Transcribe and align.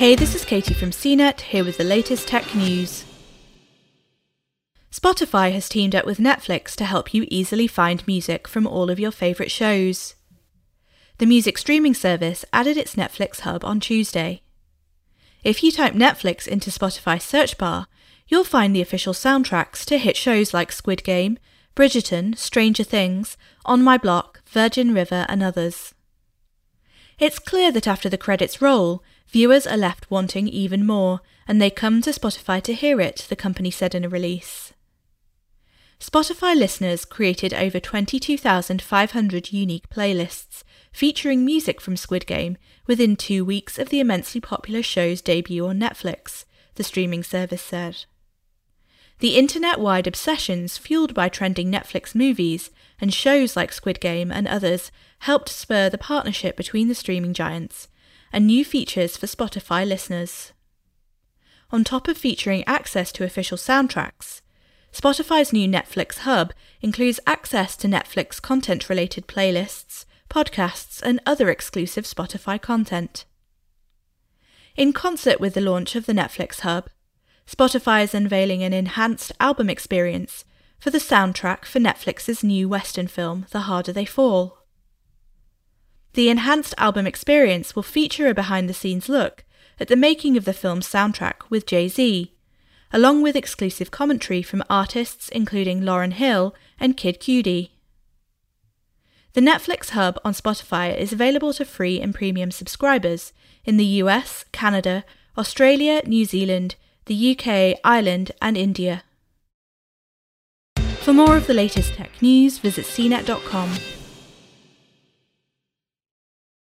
Hey, 0.00 0.14
this 0.14 0.34
is 0.34 0.46
Katie 0.46 0.72
from 0.72 0.92
CNET, 0.92 1.42
here 1.42 1.62
with 1.62 1.76
the 1.76 1.84
latest 1.84 2.26
tech 2.26 2.54
news. 2.54 3.04
Spotify 4.90 5.52
has 5.52 5.68
teamed 5.68 5.94
up 5.94 6.06
with 6.06 6.16
Netflix 6.16 6.74
to 6.76 6.86
help 6.86 7.12
you 7.12 7.26
easily 7.28 7.66
find 7.66 8.06
music 8.06 8.48
from 8.48 8.66
all 8.66 8.88
of 8.88 8.98
your 8.98 9.10
favourite 9.10 9.50
shows. 9.50 10.14
The 11.18 11.26
music 11.26 11.58
streaming 11.58 11.92
service 11.92 12.46
added 12.50 12.78
its 12.78 12.94
Netflix 12.94 13.40
hub 13.40 13.62
on 13.62 13.78
Tuesday. 13.78 14.40
If 15.44 15.62
you 15.62 15.70
type 15.70 15.92
Netflix 15.92 16.48
into 16.48 16.70
Spotify's 16.70 17.22
search 17.22 17.58
bar, 17.58 17.86
you'll 18.26 18.42
find 18.42 18.74
the 18.74 18.80
official 18.80 19.12
soundtracks 19.12 19.84
to 19.84 19.98
hit 19.98 20.16
shows 20.16 20.54
like 20.54 20.72
Squid 20.72 21.04
Game, 21.04 21.38
Bridgerton, 21.76 22.38
Stranger 22.38 22.84
Things, 22.84 23.36
On 23.66 23.82
My 23.82 23.98
Block, 23.98 24.40
Virgin 24.46 24.94
River, 24.94 25.26
and 25.28 25.42
others. 25.42 25.92
It's 27.18 27.38
clear 27.38 27.70
that 27.72 27.86
after 27.86 28.08
the 28.08 28.16
credits 28.16 28.62
roll, 28.62 29.04
viewers 29.30 29.66
are 29.66 29.76
left 29.76 30.10
wanting 30.10 30.48
even 30.48 30.84
more, 30.84 31.20
and 31.46 31.60
they 31.60 31.70
come 31.70 32.02
to 32.02 32.10
Spotify 32.10 32.60
to 32.62 32.74
hear 32.74 33.00
it, 33.00 33.26
the 33.28 33.36
company 33.36 33.70
said 33.70 33.94
in 33.94 34.04
a 34.04 34.08
release. 34.08 34.72
Spotify 36.00 36.56
listeners 36.56 37.04
created 37.04 37.52
over 37.52 37.78
22,500 37.78 39.52
unique 39.52 39.88
playlists 39.90 40.64
featuring 40.92 41.44
music 41.44 41.80
from 41.80 41.96
Squid 41.96 42.26
Game 42.26 42.56
within 42.86 43.16
two 43.16 43.44
weeks 43.44 43.78
of 43.78 43.90
the 43.90 44.00
immensely 44.00 44.40
popular 44.40 44.82
show's 44.82 45.20
debut 45.20 45.66
on 45.66 45.78
Netflix, 45.78 46.44
the 46.76 46.82
streaming 46.82 47.22
service 47.22 47.62
said. 47.62 48.04
The 49.18 49.36
internet 49.36 49.78
wide 49.78 50.06
obsessions 50.06 50.78
fueled 50.78 51.12
by 51.12 51.28
trending 51.28 51.70
Netflix 51.70 52.14
movies 52.14 52.70
and 53.00 53.12
shows 53.12 53.54
like 53.54 53.70
Squid 53.70 54.00
Game 54.00 54.32
and 54.32 54.48
others 54.48 54.90
helped 55.20 55.50
spur 55.50 55.90
the 55.90 55.98
partnership 55.98 56.56
between 56.56 56.88
the 56.88 56.94
streaming 56.94 57.34
giants 57.34 57.88
and 58.32 58.46
new 58.46 58.64
features 58.64 59.16
for 59.16 59.26
Spotify 59.26 59.86
listeners. 59.86 60.52
On 61.70 61.84
top 61.84 62.08
of 62.08 62.18
featuring 62.18 62.64
access 62.66 63.12
to 63.12 63.24
official 63.24 63.56
soundtracks, 63.56 64.40
Spotify's 64.92 65.52
new 65.52 65.68
Netflix 65.68 66.18
Hub 66.18 66.52
includes 66.80 67.20
access 67.26 67.76
to 67.76 67.88
Netflix 67.88 68.42
content 68.42 68.88
related 68.88 69.28
playlists, 69.28 70.04
podcasts, 70.28 71.00
and 71.00 71.20
other 71.24 71.48
exclusive 71.48 72.04
Spotify 72.04 72.60
content. 72.60 73.24
In 74.76 74.92
concert 74.92 75.40
with 75.40 75.54
the 75.54 75.60
launch 75.60 75.94
of 75.94 76.06
the 76.06 76.12
Netflix 76.12 76.60
Hub, 76.60 76.88
Spotify 77.46 78.04
is 78.04 78.14
unveiling 78.14 78.62
an 78.62 78.72
enhanced 78.72 79.32
album 79.40 79.68
experience 79.68 80.44
for 80.78 80.90
the 80.90 80.98
soundtrack 80.98 81.64
for 81.64 81.78
Netflix's 81.78 82.42
new 82.42 82.68
Western 82.68 83.06
film, 83.06 83.46
The 83.50 83.60
Harder 83.60 83.92
They 83.92 84.04
Fall. 84.04 84.59
The 86.14 86.28
enhanced 86.28 86.74
album 86.76 87.06
experience 87.06 87.76
will 87.76 87.82
feature 87.82 88.28
a 88.28 88.34
behind 88.34 88.68
the 88.68 88.74
scenes 88.74 89.08
look 89.08 89.44
at 89.78 89.88
the 89.88 89.96
making 89.96 90.36
of 90.36 90.44
the 90.44 90.52
film's 90.52 90.88
soundtrack 90.88 91.48
with 91.48 91.66
Jay 91.66 91.88
Z, 91.88 92.32
along 92.92 93.22
with 93.22 93.36
exclusive 93.36 93.90
commentary 93.90 94.42
from 94.42 94.64
artists 94.68 95.28
including 95.28 95.82
Lauryn 95.82 96.12
Hill 96.12 96.54
and 96.78 96.96
Kid 96.96 97.20
Cudi. 97.20 97.70
The 99.32 99.40
Netflix 99.40 99.90
Hub 99.90 100.18
on 100.24 100.32
Spotify 100.32 100.96
is 100.96 101.12
available 101.12 101.52
to 101.54 101.64
free 101.64 102.00
and 102.00 102.12
premium 102.12 102.50
subscribers 102.50 103.32
in 103.64 103.76
the 103.76 103.84
US, 104.02 104.44
Canada, 104.50 105.04
Australia, 105.38 106.02
New 106.04 106.24
Zealand, 106.24 106.74
the 107.06 107.36
UK, 107.36 107.78
Ireland, 107.84 108.32
and 108.42 108.56
India. 108.56 109.04
For 111.02 111.12
more 111.12 111.36
of 111.36 111.46
the 111.46 111.54
latest 111.54 111.94
tech 111.94 112.20
news, 112.20 112.58
visit 112.58 112.84
cnet.com. 112.84 113.70